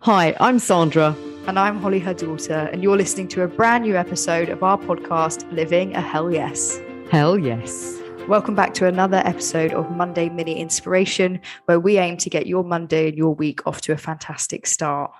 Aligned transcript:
Hi, 0.00 0.34
I'm 0.40 0.58
Sandra. 0.58 1.14
And 1.46 1.56
I'm 1.56 1.78
Holly, 1.78 2.00
her 2.00 2.12
daughter, 2.12 2.68
and 2.72 2.82
you're 2.82 2.96
listening 2.96 3.28
to 3.28 3.42
a 3.42 3.46
brand 3.46 3.84
new 3.84 3.94
episode 3.96 4.48
of 4.48 4.64
our 4.64 4.76
podcast, 4.76 5.48
Living 5.52 5.94
a 5.94 6.00
Hell 6.00 6.32
Yes. 6.32 6.80
Hell 7.12 7.38
yes. 7.38 7.96
Welcome 8.26 8.56
back 8.56 8.74
to 8.74 8.86
another 8.86 9.18
episode 9.18 9.72
of 9.72 9.88
Monday 9.92 10.30
Mini 10.30 10.58
Inspiration, 10.58 11.40
where 11.66 11.78
we 11.78 11.96
aim 11.96 12.16
to 12.16 12.28
get 12.28 12.48
your 12.48 12.64
Monday 12.64 13.10
and 13.10 13.16
your 13.16 13.32
week 13.36 13.64
off 13.68 13.80
to 13.82 13.92
a 13.92 13.96
fantastic 13.96 14.66
start. 14.66 15.12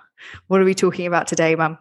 What 0.47 0.59
are 0.59 0.65
we 0.65 0.75
talking 0.75 1.07
about 1.07 1.27
today, 1.27 1.55
Mum? 1.55 1.77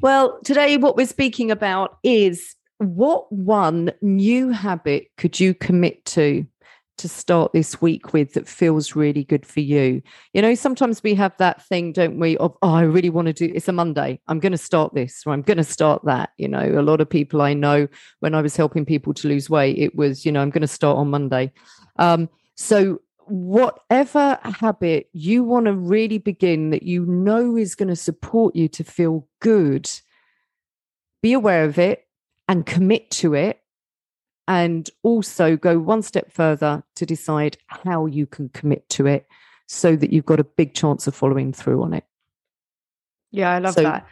Well, 0.00 0.40
today, 0.44 0.78
what 0.78 0.96
we're 0.96 1.06
speaking 1.06 1.50
about 1.50 1.98
is 2.02 2.56
what 2.78 3.30
one 3.30 3.92
new 4.00 4.48
habit 4.48 5.08
could 5.18 5.38
you 5.38 5.52
commit 5.52 6.06
to 6.06 6.46
to 7.02 7.08
start 7.08 7.52
this 7.52 7.80
week 7.80 8.12
with 8.12 8.32
that 8.34 8.48
feels 8.48 8.96
really 8.96 9.24
good 9.24 9.44
for 9.44 9.60
you. 9.60 10.00
You 10.32 10.42
know, 10.42 10.54
sometimes 10.54 11.02
we 11.02 11.14
have 11.14 11.36
that 11.38 11.64
thing, 11.66 11.92
don't 11.92 12.18
we, 12.18 12.36
of, 12.38 12.56
oh, 12.62 12.74
I 12.74 12.82
really 12.82 13.10
want 13.10 13.26
to 13.26 13.32
do 13.32 13.52
it's 13.54 13.68
a 13.68 13.72
Monday. 13.72 14.20
I'm 14.28 14.40
going 14.40 14.52
to 14.52 14.58
start 14.58 14.94
this 14.94 15.22
or 15.26 15.32
I'm 15.32 15.42
going 15.42 15.58
to 15.58 15.64
start 15.64 16.04
that. 16.04 16.30
You 16.38 16.48
know, 16.48 16.62
a 16.62 16.82
lot 16.82 17.00
of 17.00 17.10
people 17.10 17.42
I 17.42 17.54
know 17.54 17.88
when 18.20 18.34
I 18.34 18.40
was 18.40 18.56
helping 18.56 18.86
people 18.86 19.12
to 19.14 19.28
lose 19.28 19.50
weight, 19.50 19.76
it 19.78 19.94
was, 19.94 20.24
you 20.24 20.32
know, 20.32 20.40
I'm 20.40 20.50
going 20.50 20.62
to 20.62 20.68
start 20.68 20.96
on 20.96 21.10
Monday. 21.10 21.52
Um, 21.96 22.28
so 22.54 23.00
whatever 23.26 24.38
habit 24.42 25.08
you 25.12 25.42
want 25.42 25.66
to 25.66 25.72
really 25.72 26.18
begin 26.18 26.70
that 26.70 26.82
you 26.82 27.04
know 27.06 27.56
is 27.56 27.74
going 27.74 27.88
to 27.88 27.96
support 27.96 28.54
you 28.54 28.68
to 28.68 28.84
feel 28.84 29.26
good, 29.40 29.90
be 31.20 31.32
aware 31.32 31.64
of 31.64 31.78
it 31.78 32.06
and 32.48 32.64
commit 32.64 33.10
to 33.10 33.34
it 33.34 33.61
and 34.52 34.90
also 35.02 35.56
go 35.56 35.78
one 35.78 36.02
step 36.02 36.30
further 36.30 36.84
to 36.94 37.06
decide 37.06 37.56
how 37.68 38.04
you 38.04 38.26
can 38.26 38.50
commit 38.50 38.86
to 38.90 39.06
it 39.06 39.26
so 39.66 39.96
that 39.96 40.12
you've 40.12 40.26
got 40.26 40.40
a 40.40 40.44
big 40.44 40.74
chance 40.74 41.06
of 41.06 41.14
following 41.14 41.54
through 41.54 41.82
on 41.82 41.94
it. 41.94 42.04
Yeah, 43.30 43.50
I 43.50 43.58
love 43.60 43.72
so, 43.72 43.82
that. 43.82 44.06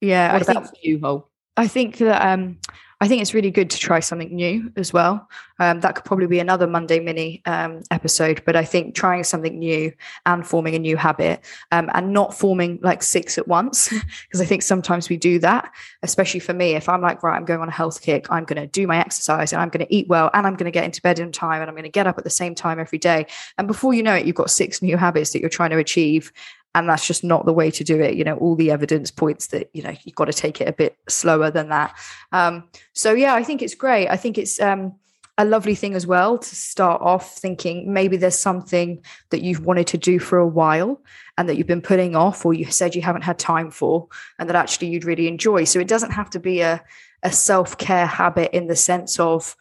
Yeah, 0.00 0.32
I 0.32 0.44
think 0.44 0.66
you, 0.82 1.00
Hol? 1.00 1.28
I 1.56 1.66
think 1.66 1.98
that 1.98 2.24
um, 2.24 2.58
I 3.00 3.06
think 3.06 3.22
it's 3.22 3.32
really 3.32 3.50
good 3.50 3.70
to 3.70 3.78
try 3.78 4.00
something 4.00 4.34
new 4.34 4.72
as 4.76 4.92
well. 4.92 5.28
Um, 5.60 5.80
that 5.80 5.94
could 5.94 6.04
probably 6.04 6.26
be 6.26 6.40
another 6.40 6.66
Monday 6.66 7.00
mini 7.00 7.42
um, 7.46 7.82
episode, 7.90 8.42
but 8.44 8.56
I 8.56 8.64
think 8.64 8.94
trying 8.94 9.24
something 9.24 9.58
new 9.58 9.92
and 10.26 10.46
forming 10.46 10.74
a 10.74 10.78
new 10.78 10.96
habit 10.96 11.44
um, 11.72 11.90
and 11.94 12.12
not 12.12 12.34
forming 12.34 12.78
like 12.82 13.02
six 13.02 13.38
at 13.38 13.46
once, 13.46 13.88
because 14.22 14.40
I 14.40 14.44
think 14.44 14.62
sometimes 14.62 15.08
we 15.08 15.16
do 15.16 15.38
that, 15.40 15.72
especially 16.02 16.40
for 16.40 16.54
me. 16.54 16.74
If 16.74 16.88
I'm 16.88 17.00
like, 17.00 17.22
right, 17.22 17.36
I'm 17.36 17.44
going 17.44 17.60
on 17.60 17.68
a 17.68 17.72
health 17.72 18.02
kick, 18.02 18.26
I'm 18.30 18.44
going 18.44 18.60
to 18.60 18.66
do 18.66 18.86
my 18.86 18.98
exercise 18.98 19.52
and 19.52 19.62
I'm 19.62 19.68
going 19.68 19.86
to 19.86 19.94
eat 19.94 20.08
well 20.08 20.30
and 20.34 20.46
I'm 20.46 20.54
going 20.54 20.70
to 20.70 20.72
get 20.72 20.84
into 20.84 21.02
bed 21.02 21.18
in 21.18 21.30
time 21.32 21.60
and 21.60 21.68
I'm 21.68 21.74
going 21.74 21.84
to 21.84 21.90
get 21.90 22.06
up 22.06 22.18
at 22.18 22.24
the 22.24 22.30
same 22.30 22.54
time 22.54 22.80
every 22.80 22.98
day. 22.98 23.26
And 23.58 23.66
before 23.68 23.94
you 23.94 24.02
know 24.02 24.14
it, 24.14 24.26
you've 24.26 24.36
got 24.36 24.50
six 24.50 24.82
new 24.82 24.96
habits 24.96 25.32
that 25.32 25.40
you're 25.40 25.50
trying 25.50 25.70
to 25.70 25.78
achieve 25.78 26.32
and 26.74 26.88
that's 26.88 27.06
just 27.06 27.24
not 27.24 27.46
the 27.46 27.52
way 27.52 27.70
to 27.70 27.84
do 27.84 28.00
it. 28.00 28.14
You 28.14 28.24
know 28.24 28.36
all 28.36 28.54
the 28.54 28.70
evidence 28.70 29.10
points 29.10 29.48
that 29.48 29.70
you 29.72 29.82
know 29.82 29.94
you've 30.04 30.14
got 30.14 30.26
to 30.26 30.32
take 30.32 30.60
it 30.60 30.68
a 30.68 30.72
bit 30.72 30.96
slower 31.08 31.50
than 31.50 31.68
that. 31.70 31.96
Um, 32.32 32.68
so 32.92 33.12
yeah 33.12 33.34
i 33.34 33.42
think 33.42 33.62
it's 33.62 33.74
great. 33.74 34.08
I 34.08 34.16
think 34.16 34.38
it's 34.38 34.60
um, 34.60 34.94
a 35.38 35.44
lovely 35.44 35.76
thing 35.76 35.94
as 35.94 36.06
well 36.06 36.36
to 36.36 36.56
start 36.56 37.00
off 37.00 37.36
thinking 37.36 37.92
maybe 37.92 38.16
there's 38.16 38.38
something 38.38 39.00
that 39.30 39.40
you've 39.40 39.64
wanted 39.64 39.86
to 39.86 39.96
do 39.96 40.18
for 40.18 40.36
a 40.38 40.46
while 40.46 41.00
and 41.36 41.48
that 41.48 41.56
you've 41.56 41.66
been 41.66 41.80
putting 41.80 42.16
off 42.16 42.44
or 42.44 42.52
you 42.52 42.64
said 42.64 42.96
you 42.96 43.02
haven't 43.02 43.22
had 43.22 43.38
time 43.38 43.70
for 43.70 44.08
and 44.40 44.48
that 44.48 44.56
actually 44.56 44.88
you'd 44.88 45.04
really 45.04 45.28
enjoy. 45.28 45.62
So 45.62 45.78
it 45.78 45.86
doesn't 45.86 46.10
have 46.10 46.28
to 46.30 46.40
be 46.40 46.60
a, 46.60 46.82
a 47.22 47.30
self-care 47.30 48.06
habit 48.06 48.50
in 48.52 48.66
the 48.66 48.76
sense 48.76 49.18
of 49.18 49.56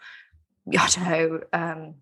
i 0.77 0.87
don't 0.89 1.09
know 1.09 1.41
um, 1.53 1.95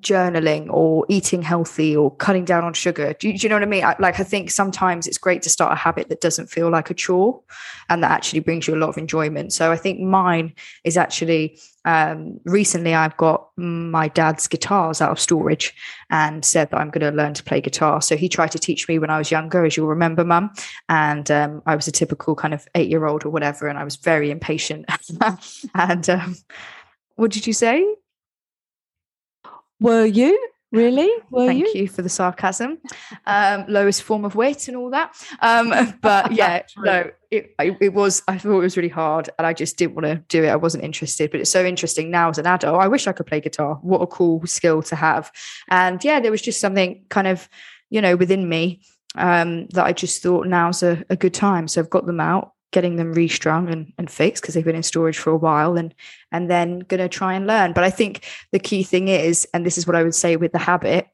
journaling 0.00 0.68
or 0.70 1.04
eating 1.08 1.42
healthy 1.42 1.96
or 1.96 2.14
cutting 2.16 2.44
down 2.44 2.64
on 2.64 2.72
sugar. 2.72 3.14
Do 3.18 3.28
you, 3.28 3.36
do 3.36 3.44
you 3.44 3.48
know 3.48 3.56
what 3.56 3.62
I 3.62 3.66
mean? 3.66 3.84
I, 3.84 3.96
like, 3.98 4.20
I 4.20 4.22
think 4.22 4.50
sometimes 4.50 5.06
it's 5.06 5.18
great 5.18 5.42
to 5.42 5.50
start 5.50 5.72
a 5.72 5.76
habit 5.76 6.08
that 6.08 6.20
doesn't 6.20 6.48
feel 6.48 6.70
like 6.70 6.90
a 6.90 6.94
chore 6.94 7.40
and 7.88 8.02
that 8.02 8.10
actually 8.10 8.40
brings 8.40 8.66
you 8.68 8.74
a 8.74 8.78
lot 8.78 8.88
of 8.88 8.98
enjoyment. 8.98 9.52
So 9.52 9.72
I 9.72 9.76
think 9.76 10.00
mine 10.00 10.54
is 10.84 10.96
actually 10.96 11.58
um, 11.84 12.38
recently 12.44 12.94
I've 12.94 13.16
got 13.16 13.48
my 13.56 14.08
dad's 14.08 14.46
guitars 14.46 15.00
out 15.00 15.10
of 15.10 15.18
storage 15.18 15.74
and 16.10 16.44
said 16.44 16.70
that 16.70 16.76
I'm 16.76 16.90
going 16.90 17.10
to 17.10 17.16
learn 17.16 17.34
to 17.34 17.42
play 17.42 17.60
guitar. 17.60 18.02
So 18.02 18.16
he 18.16 18.28
tried 18.28 18.52
to 18.52 18.58
teach 18.58 18.86
me 18.86 18.98
when 18.98 19.10
I 19.10 19.18
was 19.18 19.30
younger, 19.30 19.64
as 19.64 19.76
you'll 19.76 19.88
remember, 19.88 20.24
mum. 20.24 20.50
And 20.88 21.30
um, 21.30 21.62
I 21.66 21.76
was 21.76 21.88
a 21.88 21.92
typical 21.92 22.34
kind 22.34 22.52
of 22.52 22.66
eight 22.74 22.90
year 22.90 23.06
old 23.06 23.24
or 23.24 23.30
whatever. 23.30 23.66
And 23.66 23.78
I 23.78 23.84
was 23.84 23.96
very 23.96 24.30
impatient. 24.30 24.86
and 25.74 26.10
um, 26.10 26.36
what 27.16 27.30
did 27.30 27.46
you 27.46 27.52
say? 27.52 27.86
Were 29.80 30.04
you? 30.04 30.50
Really? 30.72 31.10
Were 31.30 31.46
Thank 31.46 31.74
you? 31.74 31.82
you? 31.82 31.88
for 31.88 32.02
the 32.02 32.08
sarcasm. 32.08 32.78
Um, 33.26 33.64
lowest 33.66 34.04
form 34.04 34.24
of 34.24 34.36
wit 34.36 34.68
and 34.68 34.76
all 34.76 34.90
that. 34.90 35.14
Um, 35.40 35.98
but 36.02 36.32
yeah, 36.32 36.62
no, 36.78 37.10
it, 37.30 37.54
it 37.58 37.92
was, 37.92 38.22
I 38.28 38.38
thought 38.38 38.58
it 38.58 38.62
was 38.62 38.76
really 38.76 38.88
hard 38.88 39.30
and 39.38 39.46
I 39.46 39.52
just 39.52 39.76
didn't 39.76 39.96
want 39.96 40.06
to 40.06 40.16
do 40.28 40.44
it. 40.44 40.48
I 40.48 40.56
wasn't 40.56 40.84
interested, 40.84 41.30
but 41.30 41.40
it's 41.40 41.50
so 41.50 41.64
interesting 41.64 42.10
now 42.10 42.28
as 42.28 42.38
an 42.38 42.46
adult. 42.46 42.80
I 42.80 42.86
wish 42.86 43.08
I 43.08 43.12
could 43.12 43.26
play 43.26 43.40
guitar. 43.40 43.78
What 43.82 44.00
a 44.00 44.06
cool 44.06 44.46
skill 44.46 44.82
to 44.84 44.96
have. 44.96 45.32
And 45.68 46.02
yeah, 46.04 46.20
there 46.20 46.30
was 46.30 46.42
just 46.42 46.60
something 46.60 47.04
kind 47.08 47.26
of, 47.26 47.48
you 47.88 48.00
know, 48.00 48.14
within 48.14 48.48
me 48.48 48.82
um, 49.16 49.66
that 49.68 49.86
I 49.86 49.92
just 49.92 50.22
thought 50.22 50.46
now's 50.46 50.84
a, 50.84 51.04
a 51.10 51.16
good 51.16 51.34
time. 51.34 51.66
So 51.66 51.80
I've 51.80 51.90
got 51.90 52.06
them 52.06 52.20
out 52.20 52.52
getting 52.72 52.96
them 52.96 53.12
restrung 53.12 53.68
and, 53.68 53.92
and 53.98 54.10
fixed 54.10 54.42
because 54.42 54.54
they've 54.54 54.64
been 54.64 54.76
in 54.76 54.82
storage 54.82 55.18
for 55.18 55.30
a 55.30 55.36
while 55.36 55.76
and 55.76 55.94
and 56.32 56.50
then 56.50 56.80
going 56.80 57.00
to 57.00 57.08
try 57.08 57.34
and 57.34 57.46
learn. 57.46 57.72
But 57.72 57.84
i 57.84 57.90
think 57.90 58.24
the 58.52 58.58
key 58.58 58.82
thing 58.82 59.08
is 59.08 59.46
and 59.52 59.64
this 59.64 59.78
is 59.78 59.86
what 59.86 59.96
i 59.96 60.02
would 60.02 60.14
say 60.14 60.36
with 60.36 60.52
the 60.52 60.58
habit 60.58 61.08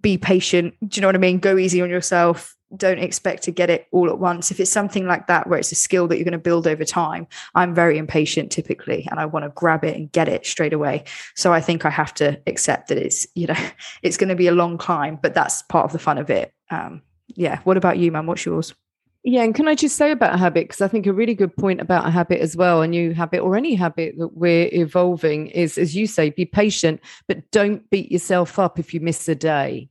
be 0.00 0.18
patient. 0.18 0.74
Do 0.88 0.98
you 0.98 1.02
know 1.02 1.08
what 1.08 1.14
i 1.14 1.18
mean? 1.18 1.38
Go 1.38 1.56
easy 1.58 1.80
on 1.82 1.90
yourself. 1.90 2.56
Don't 2.76 2.98
expect 2.98 3.44
to 3.44 3.52
get 3.52 3.70
it 3.70 3.86
all 3.92 4.10
at 4.10 4.18
once. 4.18 4.50
If 4.50 4.58
it's 4.58 4.70
something 4.70 5.06
like 5.06 5.28
that 5.28 5.46
where 5.46 5.58
it's 5.58 5.70
a 5.70 5.76
skill 5.76 6.08
that 6.08 6.16
you're 6.16 6.24
going 6.24 6.32
to 6.32 6.38
build 6.38 6.66
over 6.66 6.84
time 6.84 7.26
i'm 7.54 7.74
very 7.74 7.98
impatient 7.98 8.50
typically 8.50 9.06
and 9.10 9.20
i 9.20 9.26
want 9.26 9.44
to 9.44 9.50
grab 9.50 9.84
it 9.84 9.96
and 9.96 10.10
get 10.12 10.28
it 10.28 10.44
straight 10.46 10.72
away. 10.72 11.04
So 11.34 11.52
i 11.52 11.60
think 11.60 11.84
i 11.84 11.90
have 11.90 12.14
to 12.14 12.40
accept 12.46 12.88
that 12.88 12.98
it's 12.98 13.26
you 13.34 13.46
know 13.46 13.56
it's 14.02 14.16
going 14.16 14.30
to 14.30 14.34
be 14.34 14.48
a 14.48 14.52
long 14.52 14.78
climb 14.78 15.18
but 15.22 15.34
that's 15.34 15.62
part 15.62 15.84
of 15.84 15.92
the 15.92 15.98
fun 15.98 16.18
of 16.18 16.30
it. 16.30 16.52
Um 16.70 17.02
yeah. 17.28 17.60
What 17.64 17.76
about 17.76 17.98
you 17.98 18.12
man 18.12 18.26
what's 18.26 18.44
yours 18.44 18.74
yeah, 19.24 19.42
and 19.42 19.54
can 19.54 19.66
I 19.68 19.74
just 19.74 19.96
say 19.96 20.10
about 20.10 20.34
a 20.34 20.36
habit? 20.36 20.64
Because 20.64 20.82
I 20.82 20.88
think 20.88 21.06
a 21.06 21.12
really 21.12 21.34
good 21.34 21.56
point 21.56 21.80
about 21.80 22.06
a 22.06 22.10
habit 22.10 22.40
as 22.40 22.56
well, 22.56 22.82
a 22.82 22.86
new 22.86 23.14
habit 23.14 23.40
or 23.40 23.56
any 23.56 23.74
habit 23.74 24.18
that 24.18 24.36
we're 24.36 24.68
evolving 24.70 25.46
is, 25.46 25.78
as 25.78 25.96
you 25.96 26.06
say, 26.06 26.28
be 26.28 26.44
patient, 26.44 27.00
but 27.26 27.50
don't 27.50 27.88
beat 27.88 28.12
yourself 28.12 28.58
up 28.58 28.78
if 28.78 28.92
you 28.92 29.00
miss 29.00 29.26
a 29.26 29.34
day. 29.34 29.88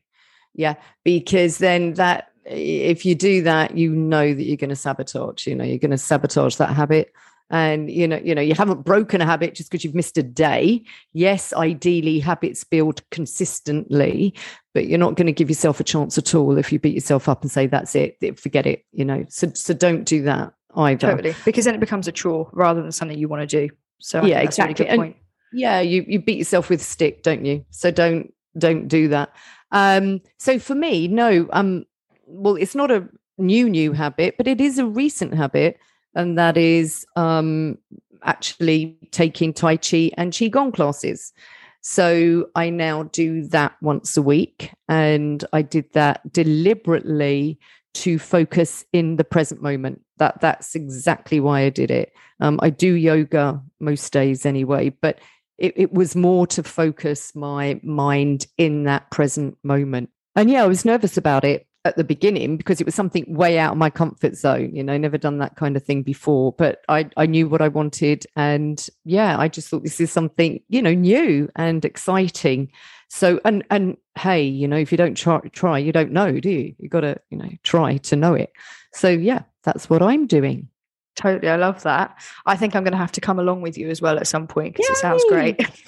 Yeah, 0.54 0.76
because 1.04 1.58
then 1.58 1.96
that, 1.96 2.32
if 2.46 3.08
you 3.08 3.16
do 3.16 3.42
that, 3.42 3.76
you 3.76 3.96
know 3.96 4.36
that 4.36 4.44
you're 4.44 4.56
going 4.56 4.70
to 4.70 4.76
sabotage, 4.76 5.48
you 5.48 5.56
know, 5.56 5.64
you're 5.64 5.80
going 5.80 5.90
to 5.90 5.98
sabotage 5.98 6.58
that 6.58 6.76
habit 6.76 7.12
and 7.54 7.92
you 7.92 8.08
know 8.08 8.20
you 8.24 8.34
know 8.34 8.42
you 8.42 8.56
haven't 8.56 8.84
broken 8.84 9.22
a 9.22 9.26
habit 9.26 9.54
just 9.54 9.70
because 9.70 9.86
you've 9.86 9.94
missed 9.94 10.18
a 10.18 10.24
day. 10.24 10.84
Yes 11.14 11.54
ideally 11.54 12.20
habits 12.20 12.64
build 12.64 13.08
consistently 13.12 14.34
but 14.74 14.88
you're 14.88 14.98
not 14.98 15.16
going 15.16 15.28
to 15.28 15.32
give 15.32 15.50
yourself 15.50 15.80
a 15.80 15.84
chance 15.84 16.18
at 16.18 16.34
all 16.34 16.58
if 16.58 16.74
you 16.74 16.80
beat 16.80 16.96
yourself 16.96 17.30
up 17.30 17.44
and 17.44 17.52
say 17.52 17.68
that's 17.68 17.96
it 17.96 18.18
forget 18.40 18.66
it 18.66 18.84
you 18.92 19.06
know? 19.06 19.24
So 19.30 19.52
so 19.54 19.74
don't 19.76 20.04
do 20.04 20.24
that 20.24 20.54
either. 20.76 21.12
Totally 21.12 21.36
because 21.46 21.66
then 21.66 21.76
it 21.76 21.80
becomes 21.80 22.08
a 22.08 22.12
chore 22.12 22.50
rather 22.54 22.82
than 22.82 22.92
something 22.92 23.18
you 23.18 23.28
want 23.28 23.48
to 23.48 23.68
do. 23.68 23.74
So 24.00 24.26
yeah 24.26 24.42
exactly. 24.42 24.86
really 24.90 25.16
yeah 25.54 25.80
you 25.80 26.04
you 26.08 26.20
beat 26.20 26.40
yourself 26.40 26.70
with 26.70 26.82
a 26.82 26.84
stick 26.84 27.22
don't 27.22 27.46
you? 27.46 27.64
So 27.70 27.92
don't 27.92 28.34
don't 28.58 28.88
do 28.88 29.10
that. 29.10 29.32
Um 29.72 30.22
so 30.40 30.58
for 30.58 30.74
me 30.74 31.08
no 31.08 31.48
um 31.54 31.86
well 32.26 32.56
it's 32.56 32.74
not 32.74 32.90
a 32.90 33.08
new 33.38 33.70
new 33.70 33.94
habit 33.94 34.38
but 34.38 34.48
it 34.48 34.60
is 34.60 34.80
a 34.80 34.86
recent 34.88 35.36
habit 35.36 35.78
and 36.16 36.38
that 36.38 36.58
is 36.58 37.06
um, 37.16 37.78
actually 38.24 38.98
taking 39.12 39.54
Tai 39.54 39.78
Chi 39.78 40.12
and 40.18 40.32
Qigong 40.32 40.74
classes. 40.74 41.34
So 41.82 42.48
I 42.56 42.70
now 42.70 43.04
do 43.04 43.46
that 43.50 43.76
once 43.82 44.16
a 44.16 44.22
week, 44.22 44.72
and 44.88 45.44
I 45.52 45.62
did 45.62 45.92
that 45.94 46.32
deliberately 46.32 47.60
to 47.96 48.18
focus 48.18 48.86
in 48.94 49.18
the 49.18 49.24
present 49.24 49.62
moment. 49.62 50.02
That 50.18 50.40
that's 50.40 50.76
exactly 50.76 51.40
why 51.40 51.62
I 51.62 51.70
did 51.70 51.92
it. 51.92 52.14
Um, 52.40 52.60
I 52.62 52.70
do 52.70 52.94
yoga 52.94 53.62
most 53.80 54.12
days 54.14 54.46
anyway, 54.46 54.90
but 55.02 55.20
it, 55.58 55.74
it 55.76 55.94
was 55.94 56.16
more 56.16 56.48
to 56.48 56.64
focus 56.64 57.36
my 57.36 57.80
mind 57.84 58.48
in 58.58 58.84
that 58.84 59.12
present 59.12 59.58
moment. 59.64 60.10
And 60.36 60.50
yeah, 60.50 60.64
I 60.64 60.68
was 60.68 60.86
nervous 60.86 61.18
about 61.18 61.44
it 61.44 61.68
at 61.86 61.98
the 61.98 62.04
beginning 62.04 62.56
because 62.56 62.80
it 62.80 62.86
was 62.86 62.96
something 62.96 63.26
way 63.28 63.60
out 63.60 63.74
of 63.74 63.78
my 63.78 63.90
comfort 63.90 64.36
zone. 64.36 64.74
You 64.76 64.84
know, 64.84 64.98
never 64.98 65.18
done 65.18 65.40
that 65.40 65.56
kind 65.56 65.76
of 65.76 65.84
thing 65.84 66.02
before, 66.02 66.54
but 66.54 66.82
I, 66.88 67.10
I 67.18 67.26
knew 67.26 67.50
what 67.50 67.62
I 67.62 67.68
wanted. 67.68 68.26
And 68.36 68.86
yeah, 69.04 69.38
I 69.38 69.48
just 69.48 69.68
thought 69.68 69.84
this 69.84 70.00
is 70.00 70.12
something, 70.12 70.62
you 70.70 70.82
know, 70.82 70.94
new 70.94 71.50
and 71.56 71.84
exciting. 71.84 72.72
So, 73.10 73.40
and, 73.44 73.64
and 73.70 73.98
hey, 74.18 74.44
you 74.44 74.68
know, 74.68 74.78
if 74.78 74.92
you 74.92 74.98
don't 74.98 75.16
try, 75.16 75.40
try, 75.52 75.78
you 75.78 75.92
don't 75.92 76.12
know, 76.12 76.40
do 76.40 76.50
you? 76.50 76.76
You 76.80 76.90
got 76.90 77.02
to, 77.02 77.20
you 77.30 77.38
know, 77.38 77.50
try 77.64 77.98
to 77.98 78.16
know 78.16 78.34
it. 78.34 78.52
So 78.94 79.10
yeah, 79.10 79.44
that's 79.64 79.90
what 79.90 80.02
I'm 80.02 80.26
doing. 80.26 80.70
Totally. 81.16 81.52
I 81.52 81.58
love 81.58 81.84
that. 81.84 82.20
I 82.46 82.56
think 82.56 82.76
I'm 82.76 82.84
going 82.84 82.94
to 82.94 82.98
have 82.98 83.12
to 83.12 83.22
come 83.22 83.38
along 83.38 83.62
with 83.62 83.78
you 83.78 83.90
as 83.90 84.02
well 84.02 84.18
at 84.18 84.28
some 84.28 84.48
point 84.48 84.74
because 84.74 84.90
it 84.90 84.98
sounds 84.98 85.24
great. 85.30 85.60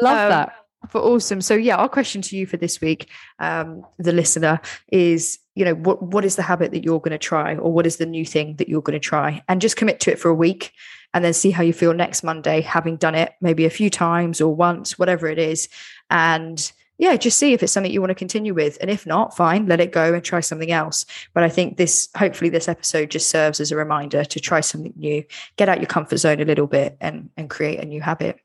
love 0.00 0.18
um, 0.18 0.30
that 0.30 0.65
for 0.88 1.00
awesome. 1.00 1.40
So 1.40 1.54
yeah, 1.54 1.76
our 1.76 1.88
question 1.88 2.22
to 2.22 2.36
you 2.36 2.46
for 2.46 2.56
this 2.56 2.80
week, 2.80 3.08
um, 3.38 3.84
the 3.98 4.12
listener, 4.12 4.60
is 4.92 5.38
you 5.54 5.64
know 5.64 5.74
what 5.74 6.02
what 6.02 6.24
is 6.24 6.36
the 6.36 6.42
habit 6.42 6.70
that 6.72 6.84
you're 6.84 7.00
going 7.00 7.12
to 7.12 7.18
try, 7.18 7.56
or 7.56 7.72
what 7.72 7.86
is 7.86 7.96
the 7.96 8.06
new 8.06 8.24
thing 8.24 8.56
that 8.56 8.68
you're 8.68 8.82
going 8.82 8.98
to 8.98 9.08
try, 9.08 9.42
and 9.48 9.60
just 9.60 9.76
commit 9.76 10.00
to 10.00 10.12
it 10.12 10.18
for 10.18 10.28
a 10.28 10.34
week, 10.34 10.72
and 11.14 11.24
then 11.24 11.32
see 11.32 11.50
how 11.50 11.62
you 11.62 11.72
feel 11.72 11.94
next 11.94 12.22
Monday, 12.22 12.60
having 12.60 12.96
done 12.96 13.14
it 13.14 13.34
maybe 13.40 13.64
a 13.64 13.70
few 13.70 13.90
times 13.90 14.40
or 14.40 14.54
once, 14.54 14.98
whatever 14.98 15.26
it 15.28 15.38
is, 15.38 15.68
and 16.10 16.72
yeah, 16.98 17.16
just 17.16 17.38
see 17.38 17.52
if 17.52 17.62
it's 17.62 17.72
something 17.72 17.92
you 17.92 18.00
want 18.00 18.10
to 18.10 18.14
continue 18.14 18.54
with. 18.54 18.78
And 18.80 18.90
if 18.90 19.06
not, 19.06 19.36
fine, 19.36 19.66
let 19.66 19.80
it 19.80 19.92
go 19.92 20.14
and 20.14 20.24
try 20.24 20.40
something 20.40 20.72
else. 20.72 21.04
But 21.34 21.42
I 21.42 21.48
think 21.48 21.76
this, 21.76 22.08
hopefully, 22.16 22.48
this 22.48 22.68
episode 22.68 23.10
just 23.10 23.28
serves 23.28 23.60
as 23.60 23.70
a 23.70 23.76
reminder 23.76 24.24
to 24.24 24.40
try 24.40 24.60
something 24.60 24.94
new, 24.96 25.22
get 25.56 25.68
out 25.68 25.78
your 25.78 25.88
comfort 25.88 26.16
zone 26.16 26.40
a 26.40 26.46
little 26.46 26.66
bit 26.66 26.96
and, 27.00 27.28
and 27.36 27.50
create 27.50 27.80
a 27.80 27.86
new 27.86 28.00
habit. 28.00 28.40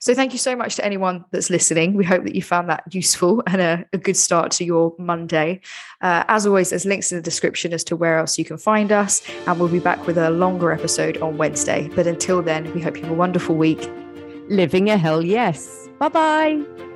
So 0.00 0.14
thank 0.14 0.32
you 0.32 0.38
so 0.38 0.56
much 0.56 0.76
to 0.76 0.84
anyone 0.84 1.26
that's 1.30 1.50
listening. 1.50 1.92
We 1.92 2.04
hope 2.04 2.24
that 2.24 2.34
you 2.34 2.42
found 2.42 2.70
that 2.70 2.82
useful 2.90 3.42
and 3.46 3.60
a, 3.60 3.84
a 3.92 3.98
good 3.98 4.16
start 4.16 4.50
to 4.52 4.64
your 4.64 4.94
Monday. 4.98 5.60
Uh, 6.00 6.24
as 6.26 6.46
always, 6.46 6.70
there's 6.70 6.86
links 6.86 7.12
in 7.12 7.18
the 7.18 7.22
description 7.22 7.74
as 7.74 7.84
to 7.84 7.96
where 7.96 8.18
else 8.18 8.38
you 8.38 8.44
can 8.44 8.56
find 8.56 8.92
us. 8.92 9.22
And 9.46 9.60
we'll 9.60 9.68
be 9.68 9.78
back 9.78 10.06
with 10.06 10.16
a 10.16 10.30
longer 10.30 10.72
episode 10.72 11.18
on 11.18 11.36
Wednesday. 11.36 11.90
But 11.94 12.06
until 12.06 12.40
then, 12.40 12.72
we 12.74 12.80
hope 12.80 12.96
you 12.96 13.02
have 13.02 13.12
a 13.12 13.14
wonderful 13.14 13.56
week. 13.56 13.90
Living 14.48 14.88
a 14.88 14.96
hell 14.96 15.22
yes. 15.22 15.88
Bye 15.98 16.08
bye. 16.08 16.89